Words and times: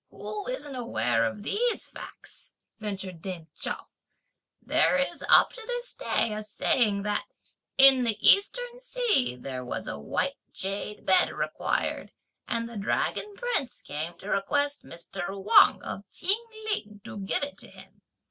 "Who 0.09 0.47
isn't 0.47 0.73
aware 0.73 1.25
of 1.25 1.43
these 1.43 1.85
facts?" 1.85 2.55
ventured 2.79 3.21
dame 3.21 3.49
Chao; 3.55 3.85
"there 4.59 4.97
is 4.97 5.23
up 5.29 5.53
to 5.53 5.63
this 5.67 5.93
day 5.93 6.33
a 6.33 6.41
saying 6.41 7.03
that, 7.03 7.27
'in 7.77 8.03
the 8.03 8.17
eastern 8.19 8.79
sea, 8.79 9.35
there 9.35 9.63
was 9.63 9.87
a 9.87 9.99
white 9.99 10.37
jade 10.51 11.05
bed 11.05 11.29
required, 11.29 12.11
and 12.47 12.67
the 12.67 12.77
dragon 12.77 13.35
prince 13.35 13.83
came 13.83 14.17
to 14.17 14.31
request 14.31 14.83
Mr. 14.83 15.29
Wang 15.39 15.83
of 15.83 16.03
Chin 16.09 16.31
Ling 16.65 17.01
(to 17.03 17.19
give 17.19 17.43
it 17.43 17.59
to 17.59 17.67
him)!' 17.69 18.01